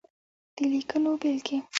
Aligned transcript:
د 0.55 0.57
ليکنو 0.71 1.11
بېلګې: 1.21 1.57